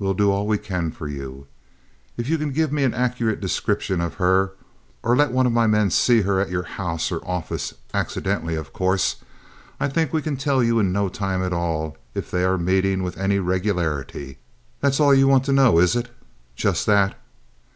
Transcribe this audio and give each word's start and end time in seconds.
We'll 0.00 0.14
do 0.14 0.32
all 0.32 0.48
we 0.48 0.58
can 0.58 0.90
for 0.90 1.06
you. 1.06 1.46
If 2.16 2.28
you 2.28 2.38
can 2.38 2.50
give 2.50 2.72
me 2.72 2.82
an 2.82 2.92
accurate 2.92 3.38
description 3.40 4.00
of 4.00 4.14
her, 4.14 4.54
or 5.00 5.14
let 5.14 5.30
one 5.30 5.46
of 5.46 5.52
my 5.52 5.68
men 5.68 5.90
see 5.90 6.22
her 6.22 6.40
at 6.40 6.50
your 6.50 6.64
house 6.64 7.12
or 7.12 7.24
office, 7.24 7.74
accidentally, 7.94 8.56
of 8.56 8.72
course, 8.72 9.18
I 9.78 9.86
think 9.86 10.12
we 10.12 10.22
can 10.22 10.36
tell 10.36 10.60
you 10.60 10.80
in 10.80 10.90
no 10.90 11.08
time 11.08 11.40
at 11.44 11.52
all 11.52 11.96
if 12.16 12.32
they 12.32 12.42
are 12.42 12.58
meeting 12.58 13.04
with 13.04 13.16
any 13.16 13.38
regularity. 13.38 14.38
That's 14.80 14.98
all 14.98 15.14
you 15.14 15.28
want 15.28 15.44
to 15.44 15.52
know, 15.52 15.78
is 15.78 15.94
it—just 15.94 16.84
that?" 16.86 17.16